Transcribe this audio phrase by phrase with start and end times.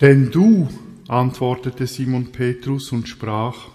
[0.00, 0.66] Denn du,
[1.08, 3.68] antwortete Simon Petrus und sprach,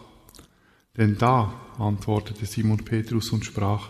[0.97, 3.89] denn da, antwortete Simon Petrus und sprach,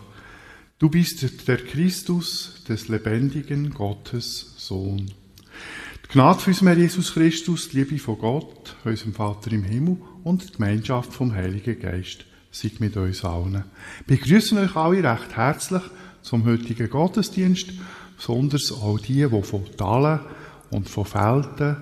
[0.78, 5.06] du bist der Christus des lebendigen Gottes Sohn.
[6.04, 10.46] Die Gnade für unseren Jesus Christus, die Liebe von Gott, unserem Vater im Himmel und
[10.46, 13.64] die Gemeinschaft vom Heiligen Geist sei mit uns allen.
[14.06, 15.82] Wir begrüßen euch alle recht herzlich
[16.20, 17.72] zum heutigen Gottesdienst,
[18.16, 20.20] besonders auch die, die von Talen
[20.70, 21.76] und von Felden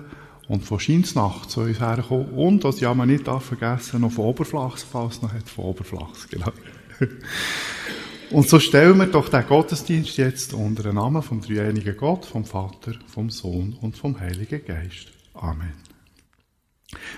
[0.47, 2.29] und von Scheinsnacht zu uns herkommen.
[2.29, 6.51] Und, was ja man nicht vergessen noch von Oberflachs, falls noch hat, von Oberflachs, genau.
[8.31, 12.43] Und so stellen wir doch den Gottesdienst jetzt unter den Namen vom dreieinigen Gott, vom
[12.43, 15.11] Vater, vom Sohn und vom Heiligen Geist.
[15.35, 15.73] Amen.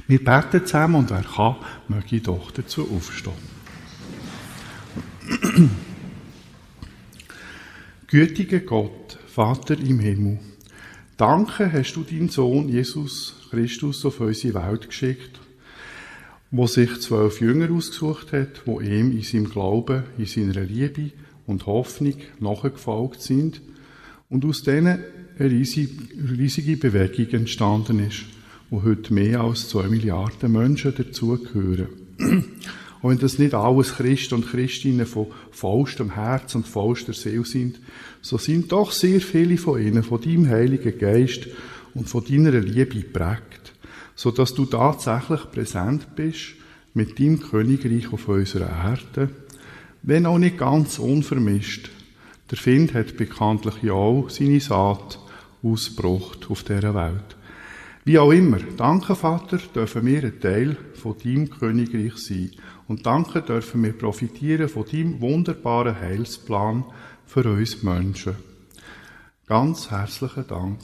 [0.07, 1.55] Wir beten zusammen und wer kann,
[1.87, 3.33] möge doch dazu aufstehen.
[8.07, 10.39] Gütiger Gott, Vater im Himmel,
[11.17, 15.39] danke hast du deinen Sohn Jesus Christus auf unsere Welt geschickt,
[16.51, 21.11] wo sich zwölf Jünger ausgesucht hat, wo ihm in seinem Glauben, in seiner Liebe
[21.45, 23.61] und Hoffnung nachgefolgt sind
[24.29, 25.03] und aus denen
[25.39, 28.25] eine riesige Bewegung entstanden ist,
[28.69, 31.87] wo heute mehr als zwei Milliarden Menschen dazugehören.
[33.01, 37.79] Und wenn das nicht alles Christen und Christinnen von vollstem Herz und vollster Seele sind,
[38.21, 41.47] so sind doch sehr viele von ihnen von deinem Heiligen Geist
[41.93, 43.73] und von deiner Liebe prägt,
[44.15, 46.55] so dass du tatsächlich präsent bist
[46.93, 49.29] mit deinem Königreich auf unserer Erde,
[50.01, 51.91] wenn auch nicht ganz unvermischt.
[52.49, 55.19] Der Find hat bekanntlich ja auch seine Saat
[55.61, 57.35] ausgebracht auf dieser Welt.
[58.05, 62.51] Wie auch immer, danke Vater, dürfen wir ein Teil von deinem Königreich sein
[62.87, 66.85] und danke dürfen wir profitieren von deinem wunderbaren Heilsplan
[67.25, 68.35] für uns Menschen.
[69.45, 70.79] Ganz herzlichen Dank.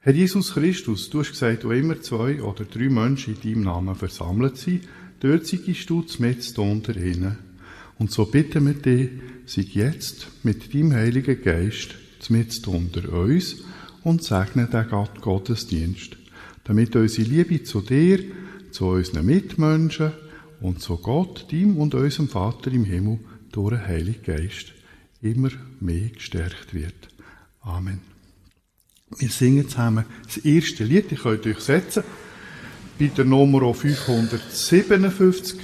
[0.00, 3.94] Herr Jesus Christus, du hast gesagt, wo immer zwei oder drei Menschen in deinem Namen
[3.94, 4.86] versammelt sind,
[5.20, 7.38] dort seist du mit unter ihnen.
[7.98, 9.10] Und so bitten wir dich,
[9.46, 11.96] sei jetzt mit deinem Heiligen Geist
[12.28, 13.56] mit unter uns
[14.02, 14.86] und segne den
[15.20, 16.16] Gottesdienst,
[16.64, 18.20] damit unsere Liebe zu dir,
[18.70, 20.12] zu unseren Mitmenschen
[20.64, 23.18] und zu Gott, dem und unserem Vater im Himmel
[23.52, 24.72] durch den Heiligen Geist
[25.20, 27.08] immer mehr gestärkt wird.
[27.60, 28.00] Amen.
[29.18, 32.02] Wir singen zusammen das erste Lied, ich könnt euch setzen,
[32.98, 35.60] bei der Nummer 557.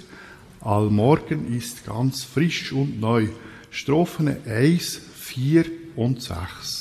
[0.60, 3.28] Allmorgen ist ganz frisch und neu.
[3.70, 5.64] Strophen 1, 4
[5.96, 6.79] und 6.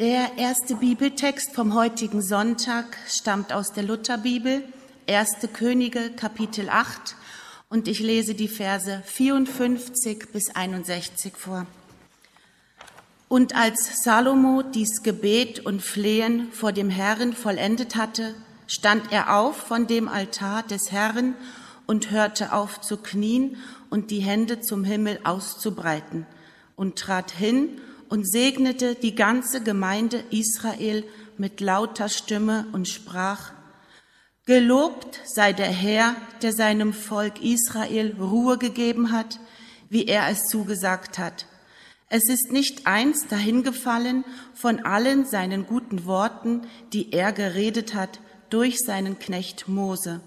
[0.00, 4.62] erste Bibeltext vom heutigen Sonntag stammt aus der Lutherbibel,
[5.08, 5.38] 1.
[5.52, 7.16] Könige, Kapitel 8,
[7.68, 11.66] und ich lese die Verse 54 bis 61 vor.
[13.26, 18.36] Und als Salomo dies Gebet und Flehen vor dem Herrn vollendet hatte,
[18.68, 21.34] stand er auf von dem Altar des Herrn
[21.86, 23.56] und hörte auf zu knien
[23.90, 26.24] und die Hände zum Himmel auszubreiten
[26.76, 31.04] und trat hin und segnete die ganze Gemeinde Israel
[31.36, 33.52] mit lauter Stimme und sprach,
[34.46, 39.38] Gelobt sei der Herr, der seinem Volk Israel Ruhe gegeben hat,
[39.90, 41.46] wie er es zugesagt hat.
[42.08, 44.24] Es ist nicht eins dahingefallen
[44.54, 46.62] von allen seinen guten Worten,
[46.94, 50.22] die er geredet hat durch seinen Knecht Mose.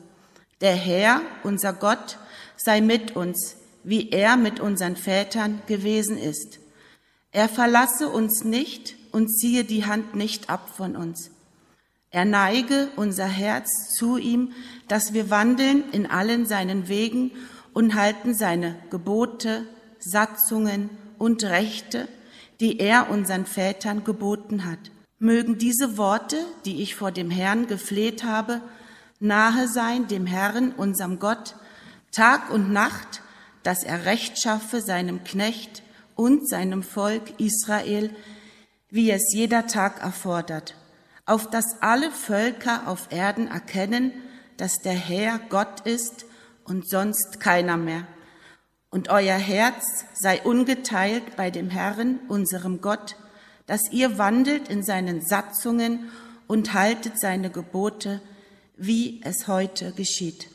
[0.62, 2.20] Der Herr, unser Gott,
[2.56, 6.61] sei mit uns, wie er mit unseren Vätern gewesen ist.
[7.32, 11.32] Er verlasse uns nicht und ziehe die Hand nicht ab von uns.
[12.10, 14.52] Er neige unser Herz zu ihm,
[14.90, 17.32] dass wir wandeln in allen seinen Wegen
[17.74, 19.66] und halten seine Gebote,
[20.00, 22.10] Satzungen und Rechte,
[22.60, 24.80] die er unseren Vätern geboten hat.
[25.20, 28.62] Mögen diese Worte, die ich vor dem Herrn gefleht habe,
[29.22, 31.56] nahe sein dem Herrn, unserem Gott,
[32.12, 33.22] Tag und Nacht,
[33.64, 35.84] dass er Recht schaffe seinem Knecht,
[36.22, 38.16] und seinem Volk Israel,
[38.92, 40.76] wie es jeder Tag erfordert,
[41.26, 44.14] auf dass alle Völker auf Erden erkennen,
[44.56, 46.26] dass der Herr Gott ist
[46.64, 48.06] und sonst keiner mehr.
[48.92, 53.16] Und euer Herz sei ungeteilt bei dem Herrn, unserem Gott,
[53.66, 56.12] dass ihr wandelt in seinen Satzungen
[56.46, 58.22] und haltet seine Gebote,
[58.78, 60.52] wie es heute geschieht.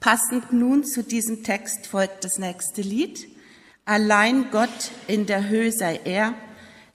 [0.00, 3.37] Passend nun zu diesem Text folgt das nächste Lied.
[3.88, 6.34] Allein Gott in der Höhe sei er.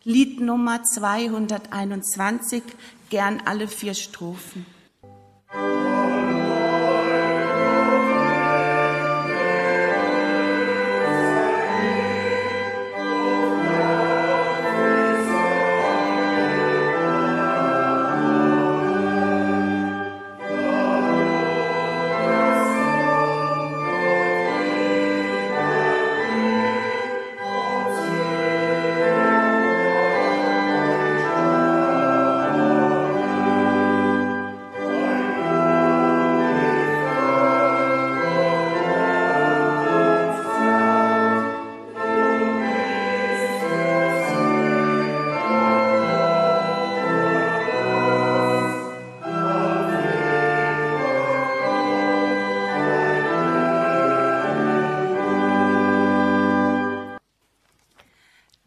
[0.04, 2.62] Lied Nummer 221,
[3.10, 4.68] gern alle vier Strophen.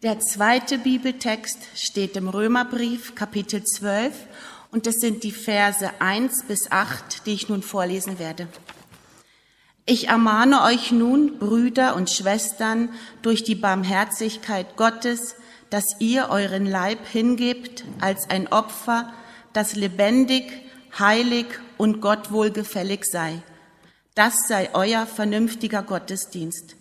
[0.06, 4.14] Der zweite Bibeltext steht im Römerbrief Kapitel 12
[4.70, 8.46] und es sind die Verse 1 bis 8, die ich nun vorlesen werde.
[9.84, 12.90] Ich ermahne euch nun, Brüder und Schwestern,
[13.22, 15.34] durch die Barmherzigkeit Gottes,
[15.70, 19.12] dass ihr euren Leib hingebt als ein Opfer,
[19.54, 20.44] das lebendig,
[20.96, 21.46] heilig
[21.78, 23.42] und Gott wohlgefällig sei.
[24.14, 26.76] Das sei euer vernünftiger Gottesdienst.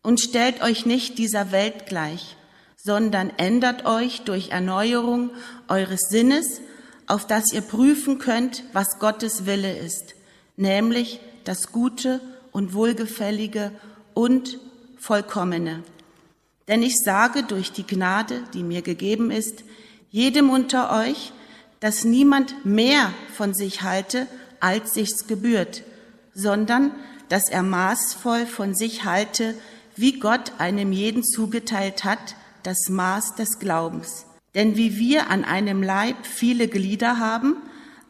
[0.00, 2.36] Und stellt euch nicht dieser Welt gleich
[2.88, 5.28] sondern ändert euch durch Erneuerung
[5.68, 6.62] eures Sinnes,
[7.06, 10.14] auf dass ihr prüfen könnt, was Gottes Wille ist,
[10.56, 13.72] nämlich das Gute und Wohlgefällige
[14.14, 14.58] und
[14.98, 15.82] Vollkommene.
[16.66, 19.64] Denn ich sage durch die Gnade, die mir gegeben ist,
[20.10, 21.34] jedem unter euch,
[21.80, 24.26] dass niemand mehr von sich halte,
[24.60, 25.82] als sich's gebührt,
[26.32, 26.92] sondern
[27.28, 29.54] dass er maßvoll von sich halte,
[29.94, 32.34] wie Gott einem jeden zugeteilt hat,
[32.68, 34.26] das Maß des Glaubens.
[34.54, 37.56] Denn wie wir an einem Leib viele Glieder haben,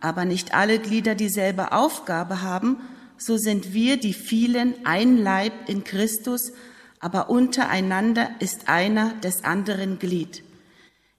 [0.00, 2.78] aber nicht alle Glieder dieselbe Aufgabe haben,
[3.16, 6.52] so sind wir die vielen ein Leib in Christus,
[6.98, 10.42] aber untereinander ist einer des anderen Glied.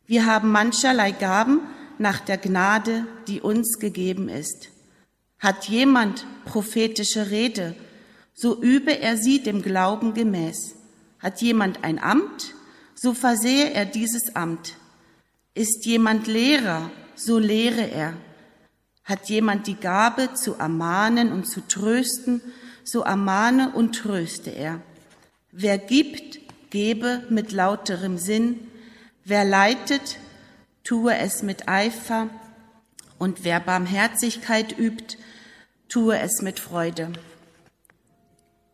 [0.05, 1.62] Wir haben mancherlei Gaben
[1.98, 4.67] nach der Gnade, die uns gegeben ist.
[5.39, 7.74] Hat jemand prophetische Rede,
[8.34, 10.75] so übe er sie dem Glauben gemäß.
[11.19, 12.53] Hat jemand ein Amt,
[13.01, 14.75] so versehe er dieses Amt.
[15.53, 18.13] Ist jemand Lehrer, so lehre er.
[19.06, 22.41] Hat jemand die Gabe zu ermahnen und zu trösten,
[22.84, 24.82] so ermahne und tröste er.
[25.51, 26.39] Wer gibt,
[26.72, 28.68] gebe mit lauterem Sinn.
[29.24, 30.18] Wer leitet,
[30.84, 32.29] tue es mit Eifer.
[33.18, 35.18] Und wer Barmherzigkeit übt,
[35.88, 37.13] tue es mit Freude.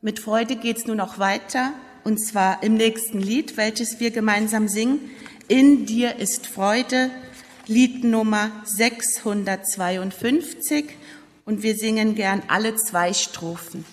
[0.02, 1.74] Mit Freude geht's nun noch weiter
[2.06, 5.00] und zwar im nächsten Lied, welches wir gemeinsam singen.
[5.48, 7.10] In dir ist Freude,
[7.68, 10.86] Lied Nummer 652
[11.46, 13.86] und wir singen gern alle zwei Strophen.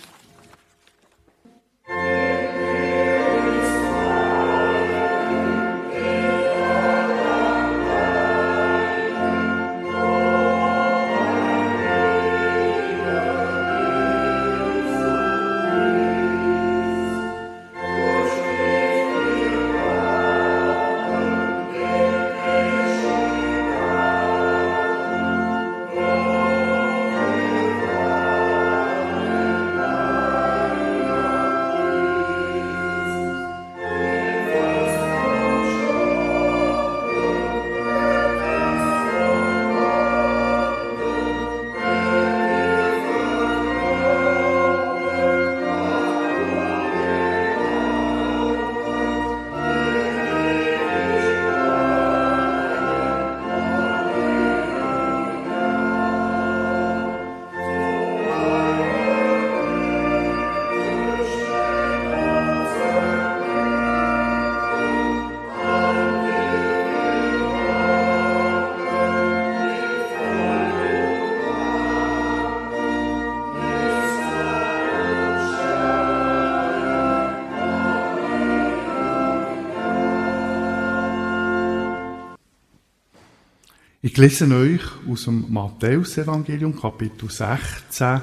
[84.13, 88.21] Ich lese euch aus dem Matthäusevangelium Kapitel 16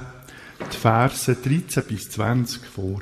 [0.72, 3.00] die Verse 13 bis 20 vor.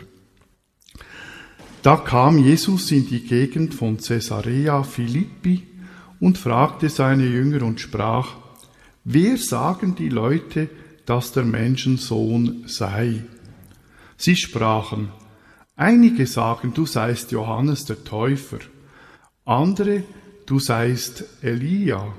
[1.84, 5.68] Da kam Jesus in die Gegend von Caesarea Philippi
[6.22, 8.38] und fragte seine Jünger und sprach,
[9.04, 10.70] wer sagen die Leute,
[11.06, 13.22] dass der Menschensohn sei.
[14.16, 15.10] Sie sprachen,
[15.76, 18.60] einige sagen, du seist Johannes der Täufer,
[19.44, 20.04] andere,
[20.46, 22.14] du seist Elia,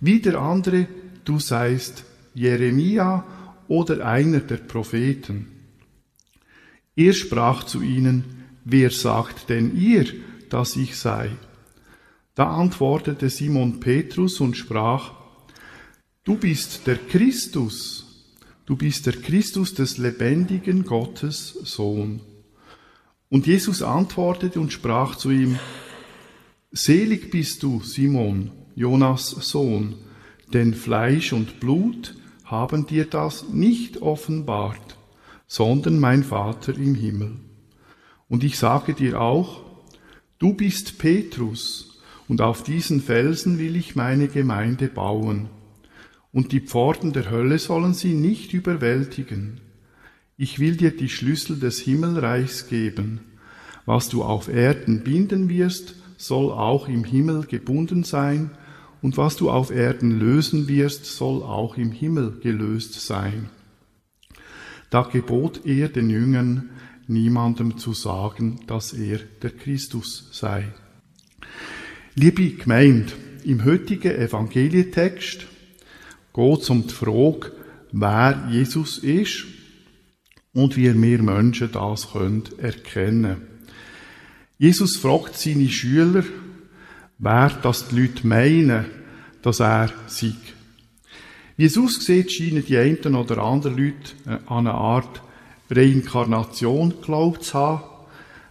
[0.00, 0.86] wieder andere,
[1.24, 2.04] du seist
[2.34, 3.24] Jeremia
[3.68, 5.48] oder einer der Propheten.
[6.96, 8.24] Er sprach zu ihnen,
[8.64, 10.06] wer sagt denn ihr,
[10.48, 11.30] dass ich sei?
[12.34, 15.12] Da antwortete Simon Petrus und sprach,
[16.24, 18.34] du bist der Christus,
[18.66, 22.20] du bist der Christus des lebendigen Gottes Sohn.
[23.28, 25.58] Und Jesus antwortete und sprach zu ihm,
[26.72, 29.94] Selig bist du, Simon, Jonas Sohn,
[30.52, 34.96] denn Fleisch und Blut haben dir das nicht offenbart,
[35.46, 37.36] sondern mein Vater im Himmel.
[38.28, 39.62] Und ich sage dir auch,
[40.38, 41.86] du bist Petrus,
[42.28, 45.48] und auf diesen Felsen will ich meine Gemeinde bauen,
[46.32, 49.60] und die Pforten der Hölle sollen sie nicht überwältigen.
[50.36, 53.20] Ich will dir die Schlüssel des Himmelreichs geben.
[53.84, 58.50] Was du auf Erden binden wirst, soll auch im Himmel gebunden sein,
[59.02, 63.48] und was du auf Erden lösen wirst, soll auch im Himmel gelöst sein.
[64.90, 66.70] Da gebot er den Jüngern,
[67.06, 70.68] niemandem zu sagen, dass er der Christus sei.
[72.14, 73.12] Liebe Gemeinde,
[73.44, 75.46] im heutigen Evangelietext
[76.34, 77.52] geht es um die Frage,
[77.92, 79.46] wer Jesus ist
[80.52, 83.50] und wie wir Menschen das können erkennen
[84.58, 86.22] Jesus fragt seine Schüler,
[87.20, 88.86] wer das die Leute meinen,
[89.42, 90.32] dass er sei.
[91.56, 95.22] Wie es aussieht, scheinen die einen oder anderen Leute äh, an eine Art
[95.70, 97.82] Reinkarnation geglaubt zu haben.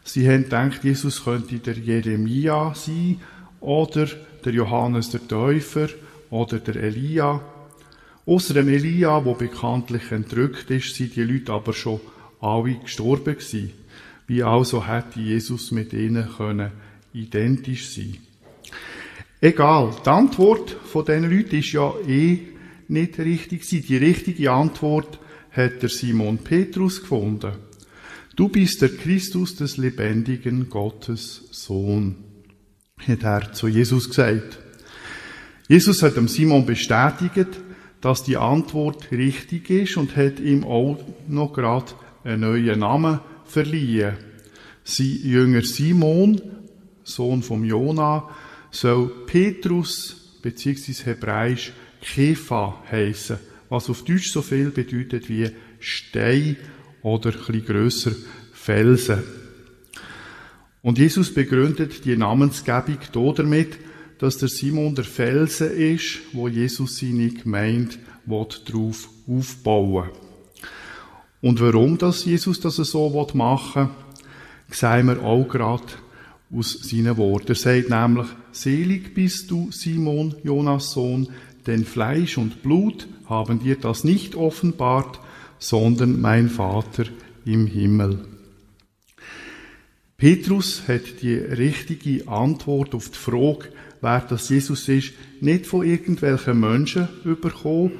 [0.03, 3.19] Sie haben gedacht, Jesus könnte der Jeremia sein
[3.59, 4.07] oder
[4.45, 5.89] der Johannes der Täufer
[6.29, 7.41] oder der Elia.
[8.25, 11.99] Außer dem Elia, wo bekanntlich entrückt ist, sind die Leute aber schon
[12.39, 13.71] alle gestorben gewesen.
[14.27, 16.71] Wie also hätte Jesus mit ihnen können
[17.11, 18.28] identisch sein?
[19.41, 22.39] Egal, die Antwort von diesen Leuten ist ja eh
[22.89, 23.65] nicht richtig.
[23.69, 25.19] Die richtige Antwort
[25.51, 27.53] hat der Simon Petrus gefunden.
[28.35, 32.15] Du bist der Christus des lebendigen Gottes Sohn,
[32.97, 34.59] hat er zu Jesus gesagt.
[35.69, 37.61] Jesus hat dem Simon bestätigt,
[38.01, 41.93] dass die Antwort richtig ist und hat ihm auch noch gerade
[42.23, 44.15] einen neuen Namen verliehen.
[44.83, 46.41] Sein Jünger Simon,
[47.03, 48.29] Sohn vom Jona,
[48.71, 50.93] soll Petrus bzw.
[51.05, 53.37] Hebräisch Kefa heißen,
[53.69, 55.49] was auf Deutsch so viel bedeutet wie
[55.79, 56.57] Stein
[57.01, 58.11] oder ein grösser
[58.53, 59.23] Felsen.
[60.81, 62.99] Und Jesus begründet die Namensgebung
[63.35, 63.77] damit,
[64.17, 67.95] dass der Simon der Felsen ist, wo Jesus seine Gemeinde
[68.25, 70.09] darauf aufbauen
[71.41, 75.83] Und warum das Jesus das so machen will, sehen wir auch gerade
[76.51, 77.49] aus seinen Worten.
[77.49, 81.29] Er sagt nämlich, selig bist du, Simon, Jonas Sohn,
[81.67, 85.19] denn Fleisch und Blut haben dir das nicht offenbart,
[85.59, 87.05] sondern mein Vater
[87.45, 88.19] im Himmel.
[90.17, 93.69] Petrus hat die richtige Antwort auf die Frage,
[94.01, 97.91] wer das Jesus ist, nicht von irgendwelchen Menschen bekommen,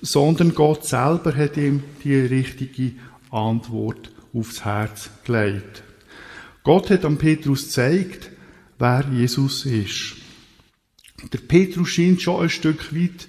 [0.00, 2.92] sondern Gott selber hat ihm die richtige
[3.30, 5.82] Antwort aufs Herz gelegt.
[6.62, 8.30] Gott hat am Petrus gezeigt,
[8.78, 10.16] wer Jesus ist.
[11.32, 13.28] Der Petrus scheint schon ein Stück weit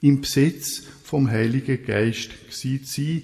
[0.00, 3.22] im Besitz vom Heiligen Geist zu sein,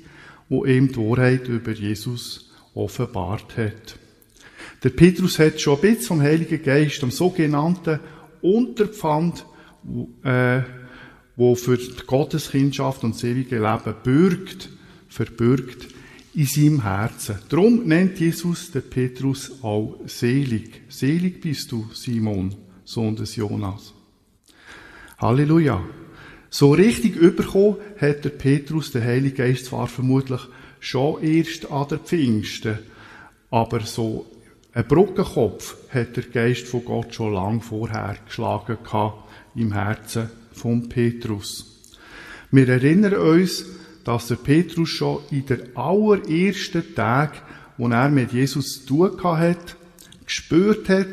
[0.49, 3.99] wo ihm die Wahrheit über Jesus offenbart hat.
[4.85, 7.99] Der Petrus hat schon ein bisschen vom Heiligen Geist, am sogenannten
[8.41, 9.45] Unterpfand,
[10.23, 10.61] äh,
[11.35, 14.69] wo für die Gotteskindschaft und das ewige Leben bürgt,
[15.09, 15.88] verbürgt,
[16.35, 17.39] in seinem Herzen.
[17.49, 20.83] Darum nennt Jesus den Petrus auch selig.
[20.89, 22.55] Selig bist du, Simon,
[22.85, 23.93] Sohn des Jonas.
[25.19, 25.83] Halleluja.
[26.51, 30.41] So richtig überkommen hat der Petrus den Heiligen Geist zwar vermutlich
[30.81, 32.79] schon erst an der Pfingsten,
[33.51, 34.27] aber so
[34.73, 38.79] ein Brückenkopf hat der Geist von Gott schon lang vorher geschlagen
[39.55, 41.81] im Herzen von Petrus.
[42.51, 43.64] Wir erinnern uns,
[44.09, 47.42] dass der Petrus schon in der allerersten Tag,
[47.77, 49.77] wo er mit Jesus zu tun hat,
[50.25, 51.09] gespürt hat,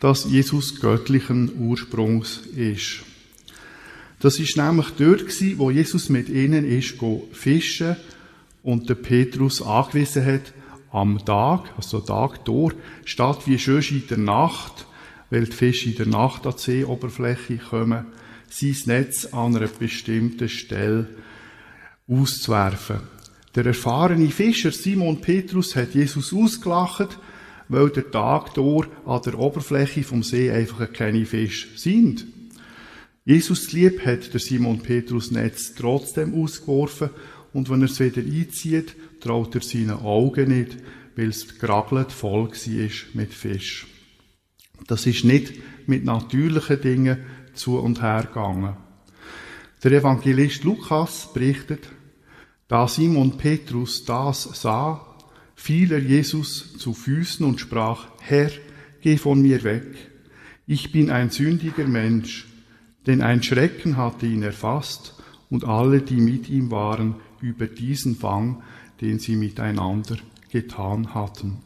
[0.00, 3.02] dass Jesus göttlichen Ursprungs ist.
[4.18, 7.94] Das ist nämlich dort gewesen, wo Jesus mit ihnen ist go fischen
[8.64, 10.52] und der Petrus angewiesen hat,
[10.90, 14.88] am Tag, also Tag durch, statt wie schön in der Nacht,
[15.30, 18.06] weil die Fische in der Nacht an die Seeoberfläche kommen,
[18.50, 21.06] sein Netz an einer bestimmten Stelle
[22.08, 23.00] auszuwerfen.
[23.54, 27.18] Der erfahrene Fischer Simon Petrus hat Jesus ausgelacht,
[27.68, 32.26] weil der Tag dort an der Oberfläche vom See einfach keine Fische sind.
[33.24, 37.10] Jesus lieb hat der Simon Petrus Netz trotzdem ausgeworfen
[37.52, 40.76] und wenn er es wieder einzieht, traut er seinen Augen nicht,
[41.16, 43.86] weil es geragelt voll war mit Fisch.
[44.86, 45.54] Das ist nicht
[45.88, 47.18] mit natürlichen Dingen
[47.54, 48.76] zu und her gegangen.
[49.82, 51.88] Der Evangelist Lukas berichtet,
[52.68, 55.16] da Simon Petrus das sah,
[55.54, 58.50] fiel er Jesus zu Füßen und sprach, Herr,
[59.00, 59.86] geh von mir weg.
[60.66, 62.46] Ich bin ein sündiger Mensch,
[63.06, 65.14] denn ein Schrecken hatte ihn erfasst
[65.48, 68.62] und alle, die mit ihm waren, über diesen Fang,
[69.00, 70.16] den sie miteinander
[70.50, 71.58] getan hatten.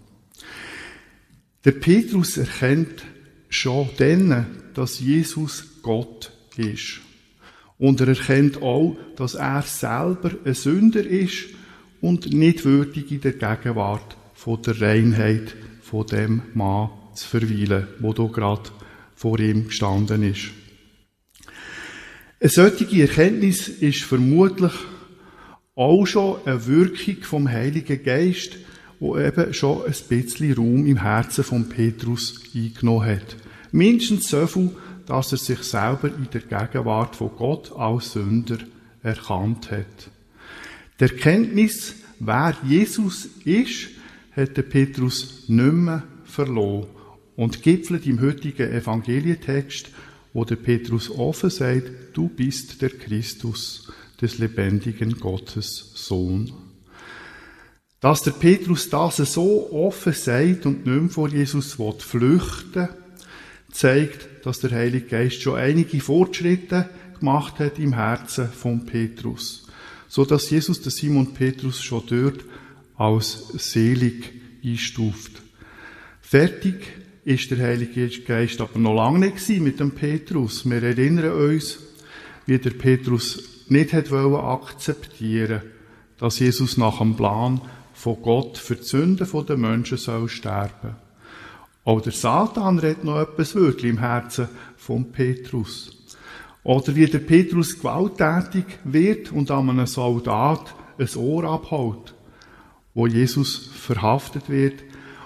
[1.65, 3.05] Der Petrus erkennt
[3.49, 7.01] schon dann, dass Jesus Gott ist.
[7.81, 11.47] Und er erkennt auch, dass er selber ein Sünder ist
[12.03, 18.13] und nicht würdig in der Gegenwart von der Reinheit von dem Mann zu verweilen, wo
[18.13, 18.71] da gerade
[19.15, 20.51] vor ihm gestanden ist.
[22.39, 24.73] Eine solche Erkenntnis ist vermutlich
[25.75, 28.59] auch schon eine Wirkung vom Heiligen Geist,
[28.99, 33.37] wo eben schon ein bisschen Raum im Herzen von Petrus eingenommen hat.
[33.73, 34.71] Mindestens so viel,
[35.11, 38.59] dass er sich selber in der Gegenwart von Gott als Sünder
[39.03, 40.09] erkannt hat.
[41.01, 43.89] Die Erkenntnis, wer Jesus ist,
[44.31, 46.87] hat der Petrus nicht mehr verloren
[47.35, 49.91] und gipfelt im heutigen Evangelientext,
[50.33, 56.53] wo der Petrus offen sagt, du bist der Christus, des lebendigen Gottes Sohn.
[57.99, 62.89] Dass der Petrus das so offen sagt und nicht mehr vor Jesus flüchten will,
[63.71, 69.67] zeigt, dass der Heilige Geist schon einige Fortschritte gemacht hat im Herzen von Petrus,
[70.09, 72.45] so dass Jesus den Simon Petrus schon dort
[72.97, 74.33] als selig
[74.65, 75.43] einstuft.
[76.21, 76.87] Fertig
[77.25, 80.69] ist der Heilige Geist aber noch lange nicht mit dem Petrus.
[80.69, 81.79] Wir erinnern uns,
[82.47, 85.63] wie der Petrus nicht hat akzeptieren
[86.21, 87.63] dass Jesus nach dem Plan
[87.95, 90.97] von Gott für die Sünden der Menschen soll sterben.
[91.91, 95.91] Auch der Satan redet noch etwas wirklich im Herzen von Petrus.
[96.63, 102.15] Oder wie der Petrus gewalttätig wird und an einem Soldat ein Ohr abhaut,
[102.95, 104.85] wo Jesus verhaftet wird.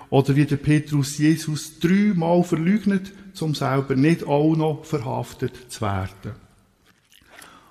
[0.09, 6.33] Oder wie der Petrus Jesus dreimal verleugnet, um selber nicht auch noch verhaftet zu werden.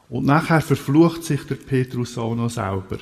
[0.07, 2.99] Und nachher verflucht sich der Petrus auch noch selber.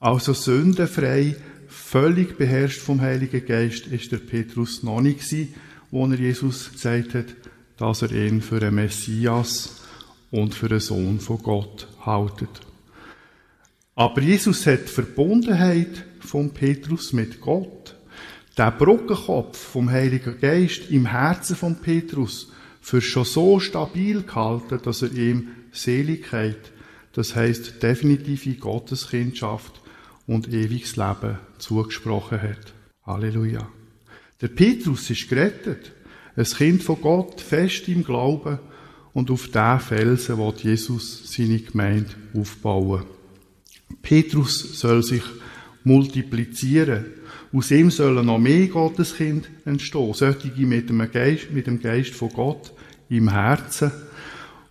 [0.00, 1.36] Also sündenfrei
[1.70, 5.54] völlig beherrscht vom Heiligen Geist ist der Petrus noch nicht gewesen,
[5.90, 7.26] wo er Jesus gesagt hat,
[7.78, 9.82] dass er ihn für einen Messias
[10.30, 12.48] und für einen Sohn von Gott haltet.
[13.94, 17.96] Aber Jesus hat die Verbundenheit von Petrus mit Gott,
[18.56, 25.02] der Brückenkopf vom Heiligen Geist im Herzen von Petrus, für schon so stabil gehalten, dass
[25.02, 26.72] er ihm Seligkeit,
[27.12, 29.80] das heißt definitive Gotteskindschaft
[30.30, 32.72] und ewiges Leben zugesprochen hat.
[33.04, 33.68] Halleluja.
[34.40, 35.90] Der Petrus ist gerettet,
[36.36, 38.60] ein Kind von Gott, fest im Glauben
[39.12, 43.02] und auf diesen Felsen wird Jesus seine Gemeinde aufbauen.
[44.02, 45.24] Petrus soll sich
[45.82, 47.06] multiplizieren.
[47.52, 50.14] Aus ihm sollen noch mehr Gotteskind entstehen.
[50.14, 52.72] Solche mit dem Geist, mit dem Geist von Gott
[53.08, 53.90] im Herzen,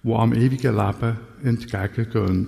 [0.04, 2.48] wo am ewigen Leben entgegengehen.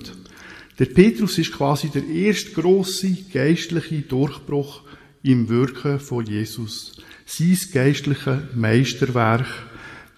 [0.82, 4.82] Der Petrus ist quasi der erste große geistliche Durchbruch
[5.22, 6.94] im Wirken von Jesus.
[7.24, 9.46] Sein geistliches Meisterwerk,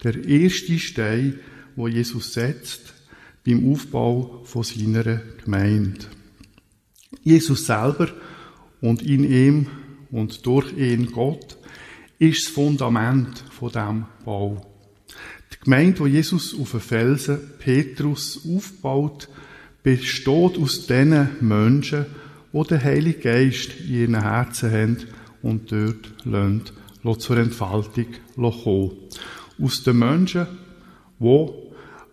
[0.02, 1.38] der erste Stein,
[1.76, 2.94] wo Jesus setzt
[3.44, 6.06] beim Aufbau von seiner Gemeinde.
[7.22, 8.08] Jesus selber
[8.80, 9.66] und in ihm
[10.10, 11.58] und durch ihn Gott
[12.18, 14.66] ist das Fundament von dem Bau.
[15.52, 19.28] Die Gemeinde, wo Jesus auf den Felsen Petrus aufbaut,
[19.84, 22.06] besteht aus den Menschen,
[22.52, 24.96] die den Heiligen Geist in ihren Herzen haben
[25.42, 28.92] und dort lassen, zur Entfaltung kommen.
[29.62, 30.46] Aus den Menschen,
[31.20, 31.48] die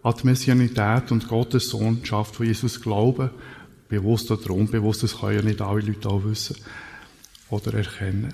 [0.03, 3.29] an die Messianität und Gottes Sohnschaft von Jesus glauben,
[3.87, 6.57] bewusst oder unbewusst, das können ja nicht alle Leute auch wissen
[7.49, 8.33] oder erkennen.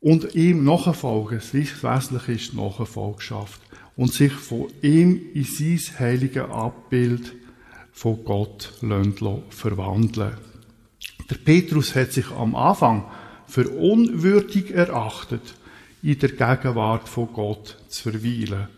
[0.00, 3.60] Und ihm nachfolgen, das Wesentliche ist die Nachfolgschaft.
[3.96, 7.32] Und sich von ihm in sein heiliges Abbild
[7.96, 8.74] von Gott
[9.48, 10.36] verwandeln
[11.30, 13.06] Der Petrus hat sich am Anfang
[13.48, 15.54] für unwürdig erachtet,
[16.02, 18.68] in der Gegenwart von Gott zu verweilen.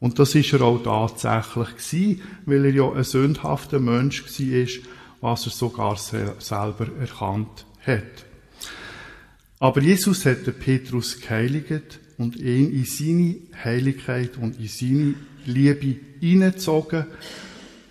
[0.00, 4.66] Und das ist er auch tatsächlich gewesen, weil er ja ein sündhafter Mensch war
[5.20, 8.26] was er sogar selber erkannt hat.
[9.60, 16.00] Aber Jesus hat den Petrus geheiligt und ihn in seine Heiligkeit und in seine Liebe
[16.20, 17.06] hineingezogen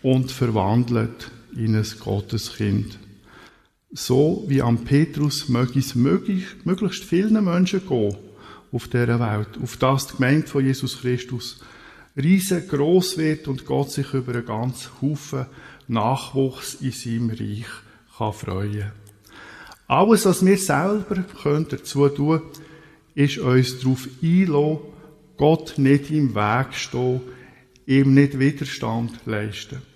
[0.05, 2.99] und verwandelt in ein Gotteskind.
[3.91, 8.15] So wie am Petrus möge es möglichst vielen Menschen gehen
[8.71, 11.59] auf dieser Welt, auf das die Gemeinde von Jesus Christus
[12.15, 15.47] riesengroß wird und Gott sich über einen ganzen Haufen
[15.87, 17.65] Nachwuchs in seinem Reich
[18.15, 18.91] kann freuen
[19.87, 22.41] Alles, was wir selber können dazu tun
[23.15, 24.79] ist uns darauf einlassen,
[25.37, 27.21] Gott nicht im Weg stehen,
[27.87, 29.94] ihm nicht Widerstand leisten.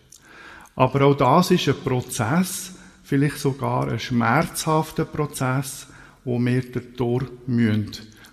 [0.79, 2.71] Aber auch das ist ein Prozess,
[3.03, 5.87] vielleicht sogar ein schmerzhafter Prozess,
[6.23, 6.61] wo wir
[6.95, 7.91] durch müssen.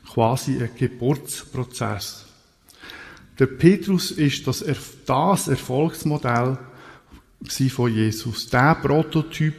[0.09, 2.25] Quasi ein Geburtsprozess.
[3.41, 4.65] Der Petrus ist das,
[5.07, 6.57] das Erfolgsmodell
[7.69, 8.49] von Jesus.
[8.49, 9.57] Der Prototyp,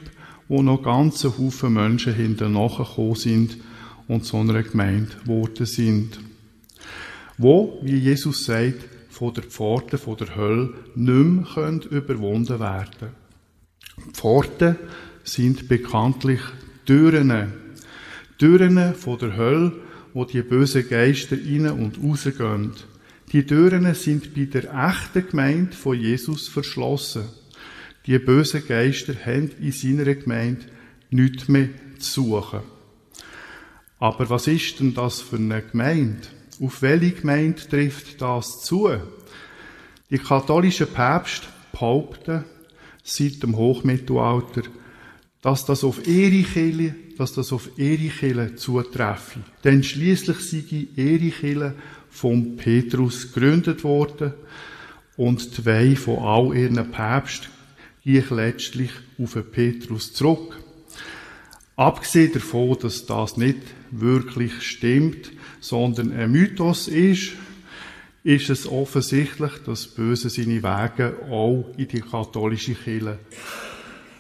[0.48, 3.58] wo noch ganze Haufen Menschen hinter nachgekommen sind
[4.08, 6.22] und zu einer Gemeinde geworden sind.
[7.38, 14.14] Wo, wie Jesus sagt, von der Pforte von der Hölle nicht mehr überwunden werden können.
[14.14, 14.76] Pforten
[15.24, 16.42] sind bekanntlich
[16.86, 17.52] Türen.
[18.38, 19.74] Türen von der Hölle,
[20.14, 22.74] wo die bösen Geister rein und rausgehen.
[23.32, 27.24] Die Türen sind bei der echten Gemeinde von Jesus verschlossen.
[28.06, 30.66] Die bösen Geister haben in seiner Gemeinde
[31.10, 32.60] nichts mehr zu suchen.
[33.98, 36.37] Aber was ist denn das für eine Gemeinde?
[36.60, 38.90] Auf welche Gemeinde trifft das zu?
[40.10, 42.46] Die katholischen Päpste behaupten
[43.04, 44.64] seit dem Hochmittelalter,
[45.42, 49.42] dass das auf ihre Kirche, dass das auf ihre Kirche zutreffe.
[49.64, 51.76] Denn schließlich sei ihre Kirche
[52.10, 54.34] vom Petrus gegründet worden
[55.16, 57.52] und zwei von all ihren Päpsten
[58.04, 60.58] gehen letztlich auf den Petrus zurück.
[61.76, 63.60] Abgesehen davon, dass das nicht
[63.92, 65.32] wirklich stimmt,
[65.68, 67.34] sondern ein Mythos ist,
[68.24, 73.20] ist es offensichtlich, dass Böse seine Wege auch in die katholische Kirche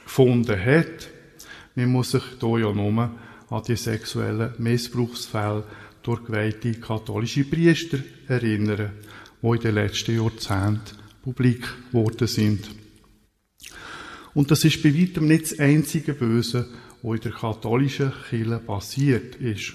[0.03, 1.09] gefunden hat.
[1.75, 3.11] Man muss sich hier ja nur
[3.49, 5.63] an die sexuellen Missbrauchsfälle
[6.03, 8.91] durch geweihte katholische Priester erinnern,
[9.41, 12.69] die in den letzten Jahrzehnten publik geworden sind.
[14.33, 16.67] Und das ist bei weitem nicht das einzige Böse,
[17.01, 19.73] was in der katholischen Kirche passiert ist.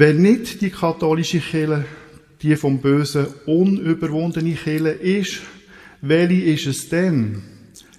[0.00, 1.84] Wenn nicht die katholische Kirche
[2.40, 5.40] die vom Bösen unüberwundene Kirche ist,
[6.00, 7.42] welche ist es denn?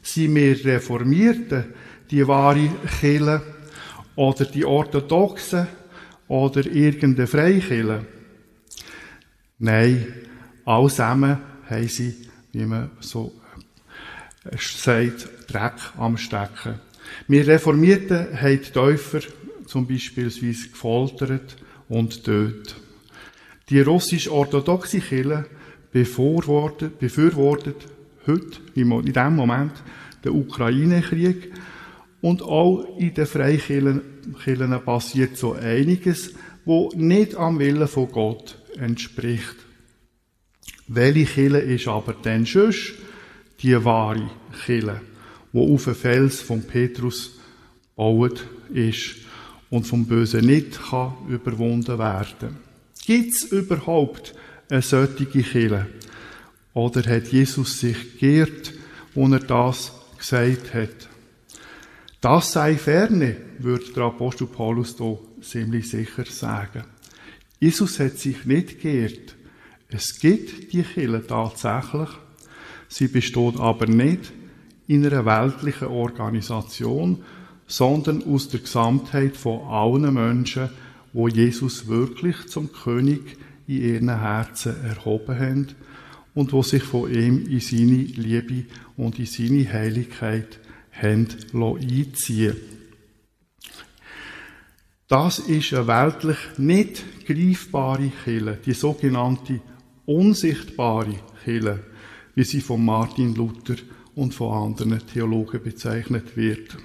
[0.01, 1.65] Sind wir Reformierten
[2.09, 2.69] die wahre
[3.01, 3.41] Kirche
[4.15, 5.67] oder die Orthodoxen
[6.29, 8.05] oder irgendeine Freikirche?
[9.57, 10.07] Nein,
[10.63, 11.37] allesamen
[11.69, 12.15] haben sie,
[12.53, 13.33] wie man so
[14.57, 16.79] sagt, Dreck am Stecken.
[17.27, 19.19] Wir Reformierten haben die Täufer
[19.65, 21.57] zum Beispiel gefoltert
[21.89, 22.75] und tötet.
[23.69, 25.45] Die russisch-orthodoxe Kirche
[25.91, 27.87] befürwortet, befürwortet
[28.25, 29.73] heute, in diesem Moment,
[30.23, 31.51] den Ukraine-Krieg.
[32.21, 34.01] Und auch in den Freikirchen
[34.85, 36.33] passiert so einiges,
[36.65, 39.55] wo nicht am Willen von Gott entspricht.
[40.87, 42.93] Welche Kirche ist aber denn sonst
[43.61, 44.29] die wahre
[44.65, 45.01] Kirche,
[45.53, 47.39] wo auf den Fels von Petrus
[47.95, 49.28] gebaut ist
[49.69, 52.69] und vom Bösen nicht kann überwunden werden
[53.09, 54.35] Gibt es überhaupt
[54.69, 55.87] eine solche Kirche?
[56.75, 58.71] Oder hat Jesus sich geehrt,
[59.15, 61.09] als er das gesagt hat?
[62.21, 66.83] Das sei ferne, würde der Apostel Paulus hier ziemlich sicher sagen.
[67.59, 69.35] Jesus hat sich nicht geehrt.
[69.87, 72.09] Es gibt die Kirche tatsächlich.
[72.89, 74.31] Sie besteht aber nicht
[74.87, 77.23] in einer weltlichen Organisation,
[77.69, 80.69] sondern aus der Gesamtheit von allen Menschen,
[81.13, 85.67] wo Jesus wirklich zum König in ihren Herzen erhoben haben
[86.33, 88.65] und wo sich von ihm in seine Liebe
[88.97, 90.59] und in seine Heiligkeit
[90.91, 92.57] haben einziehen
[95.07, 99.61] Das ist eine weltlich nicht greifbare Kille, die sogenannte
[100.05, 101.83] unsichtbare Kille,
[102.33, 103.75] wie sie von Martin Luther
[104.15, 106.77] und von anderen Theologen bezeichnet wird.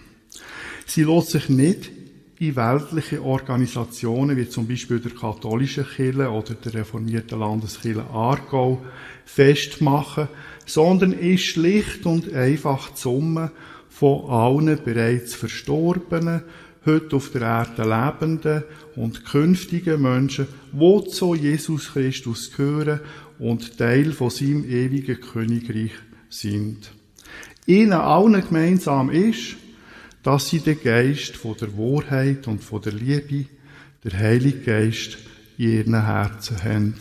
[0.86, 1.90] Sie lässt sich nicht
[2.38, 8.84] in weltliche Organisationen, wie zum Beispiel der katholischen Kirche oder der reformierten Landeskirche Aargau,
[9.24, 10.28] festmachen,
[10.66, 13.52] sondern ist schlicht und einfach die Summe
[13.88, 16.42] von allen bereits Verstorbenen,
[16.84, 18.64] heute auf der Erde lebenden
[18.96, 23.00] und künftigen Menschen, die zu Jesus Christus gehören
[23.38, 25.92] und Teil von seinem ewigen Königreich
[26.28, 26.92] sind.
[27.66, 29.56] Ihnen allen gemeinsam ist,
[30.24, 33.44] dass sie den Geist von der Wahrheit und von der Liebe,
[34.02, 35.18] der Heilige Geist,
[35.58, 36.94] in ihren Herzen haben,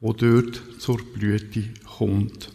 [0.00, 2.50] wo dort zur Blüte kommt.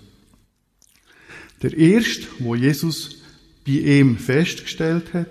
[1.61, 3.21] Der erste, wo Jesus
[3.65, 5.29] bei ihm festgestellt hat,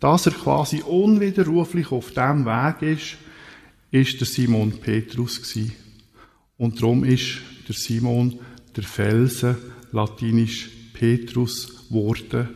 [0.00, 3.16] dass er quasi unwiderruflich auf dem Weg ist,
[3.90, 5.72] ist der Simon Petrus gewesen.
[6.56, 7.38] Und darum ist
[7.68, 8.38] der Simon
[8.76, 9.56] der Felsen,
[9.90, 12.48] latinisch Petrus, geworden,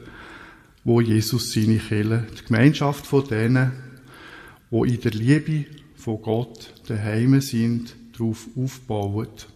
[0.84, 3.72] wo Jesus seine Kirche, die Gemeinschaft von denen,
[4.70, 5.66] wo in der Liebe
[5.96, 9.48] von Gott daheim sind, darauf aufbaut.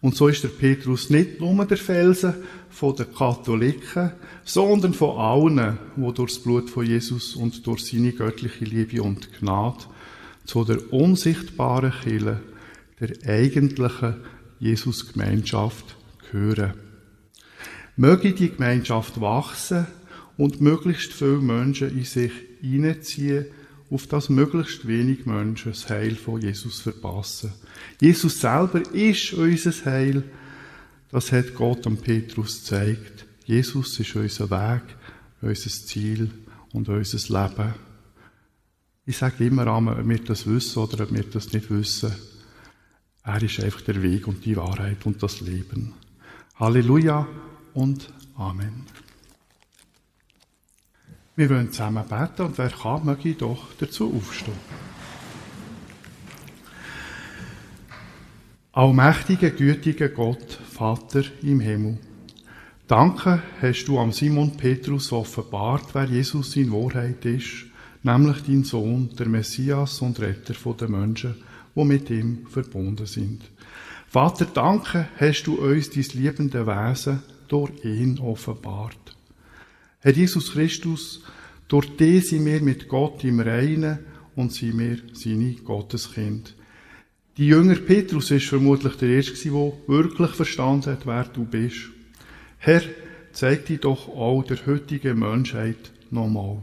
[0.00, 2.34] Und so ist der Petrus nicht nur der Felsen
[2.70, 4.12] von den Katholiken,
[4.44, 9.32] sondern von allen, wo durch das Blut von Jesus und durch seine göttliche Liebe und
[9.38, 9.84] Gnade
[10.44, 12.40] zu der unsichtbaren Kirche,
[12.98, 14.16] der eigentlichen
[14.58, 15.96] Jesus-Gemeinschaft
[16.30, 16.74] gehören.
[17.96, 19.86] Möge die Gemeinschaft wachsen
[20.42, 23.46] und möglichst viele Menschen in sich hineinziehen,
[23.90, 27.52] auf das möglichst wenig Menschen das Heil von Jesus verpassen.
[28.00, 30.24] Jesus selber ist unser Heil.
[31.12, 33.24] Das hat Gott am Petrus gezeigt.
[33.44, 34.82] Jesus ist unser Weg,
[35.42, 36.28] unser Ziel
[36.72, 37.74] und unser Leben.
[39.06, 42.12] Ich sage immer ob wir das wissen oder ob wir das nicht wissen.
[43.22, 45.94] Er ist einfach der Weg und die Wahrheit und das Leben.
[46.56, 47.28] Halleluja
[47.74, 48.86] und Amen.
[51.34, 54.52] Wir wollen zusammen beten und wer kann, möge doch dazu aufstehen.
[58.72, 61.98] Allmächtiger, gütiger Gott, Vater im Himmel.
[62.86, 67.64] Danke hast du am Simon Petrus offenbart, wer Jesus in Wahrheit ist,
[68.02, 71.36] nämlich dein Sohn, der Messias und Retter der Menschen,
[71.74, 73.40] die mit ihm verbunden sind.
[74.06, 79.01] Vater, danke hast du uns dein liebende Wesen durch ihn offenbart.
[80.04, 81.20] Herr Jesus Christus,
[81.68, 84.00] durch dich sind wir mit Gott im Reinen
[84.34, 86.56] und sind wir seine Gotteskind.
[87.36, 91.90] Die Jünger Petrus ist vermutlich der Erste, der wirklich verstanden hat, wer du bist.
[92.58, 92.82] Herr,
[93.32, 96.62] zeig dir doch auch der heutigen Menschheit nochmal.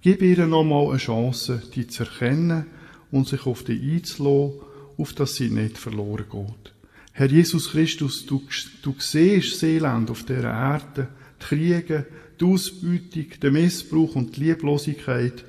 [0.00, 2.66] Gib ihr nochmal eine Chance, die zu erkennen
[3.10, 4.60] und sich auf die einzulassen,
[4.96, 6.72] auf dass sie nicht verloren geht.
[7.14, 8.42] Herr Jesus Christus, du,
[8.82, 11.08] du siehst Seeland auf dieser Erde,
[11.40, 12.06] die Kriege,
[12.40, 15.44] die Ausbeutung, den Missbrauch und die Lieblosigkeit,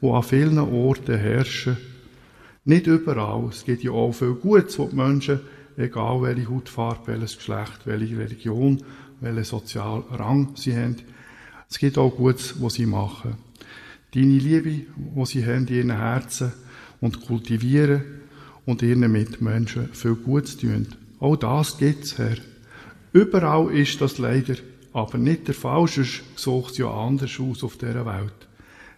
[0.00, 1.76] wo an vielen Orten herrschen.
[2.64, 3.48] Nicht überall.
[3.50, 5.40] Es gibt ja auch viel Gutes, wo die Menschen,
[5.76, 8.82] egal welche Hautfarbe, welches Geschlecht, welche Religion,
[9.20, 10.96] welchen sozialen Rang sie haben,
[11.68, 13.36] es gibt auch Gutes, was sie machen.
[14.12, 16.52] Deine Liebe, die sie haben in ihren Herzen
[17.00, 18.02] und kultivieren
[18.66, 20.88] und ihren Mitmenschen viel Gutes tun.
[21.20, 22.36] Auch das gibt's, Herr.
[23.12, 24.56] Überall ist das leider
[24.92, 28.48] aber nicht der Fall, sonst sieht es ja anders aus auf dieser Welt.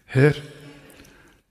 [0.04, 0.34] Herr,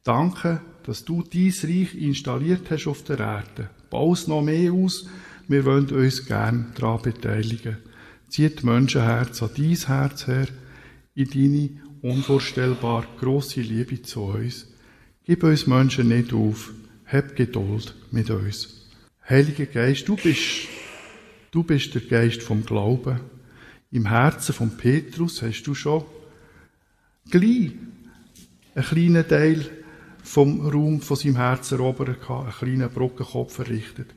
[0.03, 3.69] danke, dass du dein Reich installiert hast auf der Erde.
[3.89, 5.07] Bau es noch mehr aus,
[5.47, 7.77] wir wollen uns gern daran beteiligen.
[8.29, 10.47] Zieh die Menschenherz an dein Herz her,
[11.13, 11.69] in deine
[12.01, 14.67] unvorstellbar grosse Liebe zu uns.
[15.25, 16.73] Gib uns Menschen nicht auf,
[17.05, 18.87] hab Geduld mit uns.
[19.27, 20.67] Heiliger Geist, du bist,
[21.51, 23.19] du bist der Geist vom Glauben.
[23.93, 26.05] Im Herzen von Petrus hast du schon
[27.29, 27.71] gleich
[28.73, 29.69] einen kleinen Teil
[30.23, 34.07] vom Raum von seinem Herzen erobert einen kleinen Brückenkopf errichtet.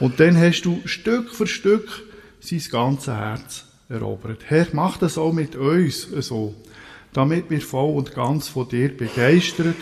[0.00, 1.88] Und dann hast du Stück für Stück
[2.40, 4.42] sein ganzes Herz erobert.
[4.48, 6.54] Herr, mach das auch mit uns so,
[7.14, 9.76] damit wir voll und ganz von dir begeistert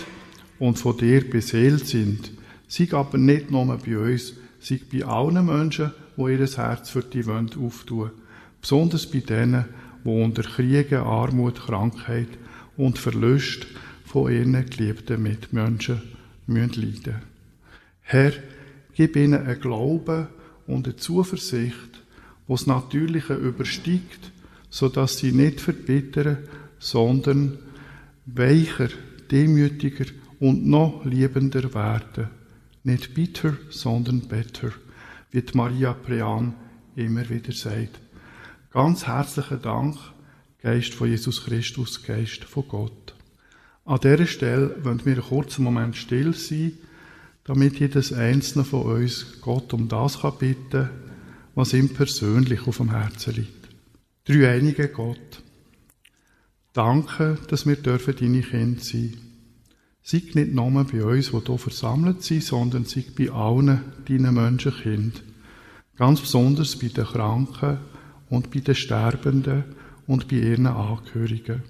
[0.61, 2.31] und von dir beseelt sind.
[2.69, 7.57] Sieg aber nicht nur bei uns, sieg bei allen Menschen, die ihr Herz für Welt
[7.57, 8.13] auftun
[8.61, 9.67] besonders bei denen,
[10.05, 12.29] die unter Kriegen, Armut, Krankheit
[12.77, 13.67] und Verlust
[14.05, 16.03] von ihren geliebten Mitmenschen
[16.47, 17.23] müssen leiden
[18.01, 18.33] Herr,
[18.95, 20.29] gib ihnen einen Glauben
[20.67, 22.03] und eine Zuversicht,
[22.47, 24.33] wo das Natürliche übersteigt,
[24.71, 26.39] so dass sie nicht verbittern,
[26.79, 27.59] sondern
[28.25, 28.89] weicher,
[29.31, 30.07] demütiger
[30.41, 32.31] und noch liebender werden.
[32.83, 34.71] Nicht bitter, sondern better,
[35.31, 36.55] wie Maria Prean
[36.97, 38.01] immer wieder sagt.
[38.71, 39.97] Ganz herzlichen Dank,
[40.61, 43.15] Geist von Jesus Christus, Geist von Gott.
[43.87, 46.73] An dieser Stelle wollen wir einen kurzen Moment still sein,
[47.45, 50.91] damit jedes einzelne von uns Gott um das kann bitten,
[51.55, 53.69] was ihm persönlich auf dem Herzen liegt.
[54.27, 55.43] Dreieinige Gott.
[56.75, 59.17] Danke, dass wir dürfen deine Kinder sein.
[60.03, 65.23] Sei nicht nur bei uns, die hier versammelt sind, sondern sei bei allen deinen Menschenkind.
[65.97, 67.79] Ganz besonders bei den Kranken,
[68.31, 69.65] und bei den Sterbenden
[70.07, 71.63] und bei ihren Angehörigen.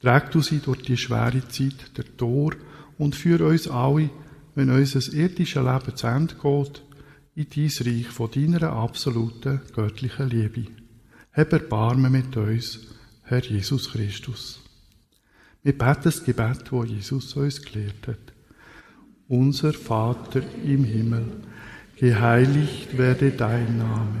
[0.00, 2.52] Träg du sie durch die schwere Zeit der Tor
[2.98, 4.10] und führ uns alle,
[4.54, 6.82] wenn unser irdisches Leben zu Ende geht,
[7.34, 10.66] in dein Reich von deiner absoluten göttlichen Liebe.
[11.32, 12.80] Hab Erbarmen mit uns,
[13.24, 14.60] Herr Jesus Christus.
[15.62, 18.32] Wir beten das Gebet, wo Jesus uns gelehrt hat.
[19.26, 21.24] Unser Vater im Himmel,
[21.96, 24.20] geheiligt werde dein Name,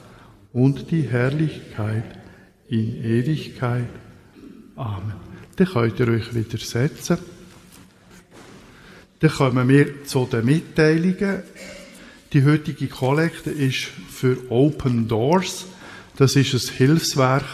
[0.53, 2.19] und die Herrlichkeit
[2.67, 3.89] in Ewigkeit.
[4.75, 5.13] Amen.
[5.55, 7.17] Dann könnt ihr euch wieder setzen.
[9.19, 11.43] Dann kommen wir zu den Mitteilungen.
[12.33, 15.65] Die heutige Kollekte ist für Open Doors.
[16.15, 17.45] Das ist ein Hilfswerk,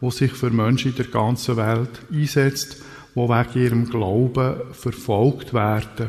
[0.00, 2.76] das sich für Menschen in der ganzen Welt einsetzt,
[3.14, 6.08] die wegen ihrem Glauben verfolgt werden.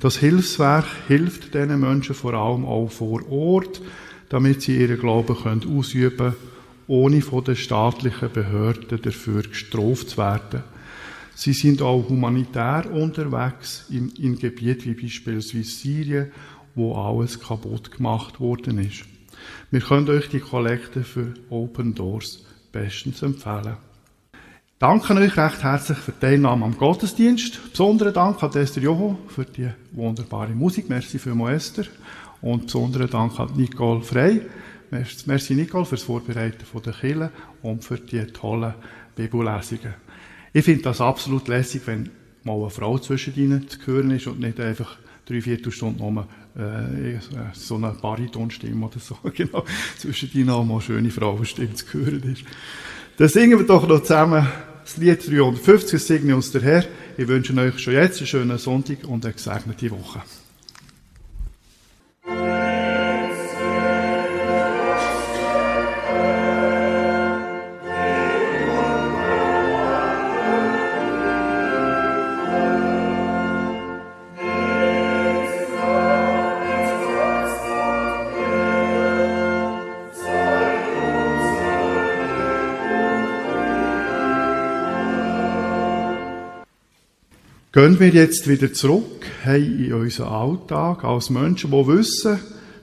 [0.00, 3.80] Das Hilfswerk hilft diesen Menschen vor allem auch vor Ort,
[4.28, 6.36] damit sie ihren Glauben können ausüben können,
[6.86, 10.62] ohne von den staatlichen Behörden dafür gestraft zu werden.
[11.34, 16.32] Sie sind auch humanitär unterwegs in, in Gebieten wie beispielsweise Syrien
[16.78, 19.04] wo alles kaputt gemacht worden ist.
[19.70, 23.76] Wir können euch die Kollekte für Open Doors bestens empfehlen.
[24.78, 27.72] Danke euch recht herzlich für die Teilnahme am Gottesdienst.
[27.72, 30.88] Besonderen Dank an Esther Joho für die wunderbare Musik.
[30.88, 31.84] Merci für Esther.
[32.40, 34.42] Und besonderen Dank an Nicole Frey.
[34.90, 37.30] Merci Nicole für das Vorbereiten der Kille
[37.62, 38.74] und für die tollen
[39.14, 39.94] Bibellesungen.
[40.52, 42.10] Ich finde das absolut lässig, wenn
[42.44, 46.26] mal eine Frau zwischen ihnen zu hören ist und nicht einfach drei Viertelstunden nur
[46.56, 47.18] äh,
[47.52, 49.64] so eine Baritonstimme oder so, genau,
[49.98, 52.44] zwischen die noch mal schöne Frauenstimme zu hören ist.
[53.18, 54.46] Dann singen wir doch noch zusammen
[54.82, 56.84] das Lied 350, Segne uns der Herr.
[57.18, 60.22] Ich wünsche euch schon jetzt einen schönen Sonntag und eine gesegnete Woche.
[87.78, 92.40] Gehen wir jetzt wieder zurück hey, in unseren Alltag als Menschen, die wissen,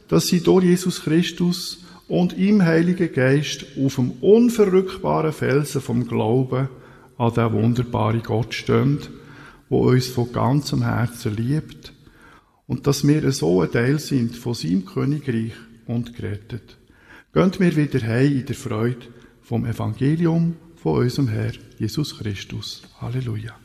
[0.07, 6.69] dass sie durch Jesus Christus und im Heiligen Geist auf dem unverrückbaren Felsen vom Glauben
[7.17, 8.99] an den wunderbaren Gott stehen,
[9.67, 11.91] wo uns von ganzem Herzen liebt
[12.65, 15.55] und dass wir so ein Teil sind von seinem Königreich
[15.87, 16.77] und gerettet.
[17.33, 19.07] Gehen wir wieder hey in der Freude
[19.41, 22.83] vom Evangelium von unserem Herr Jesus Christus.
[23.01, 23.64] Halleluja.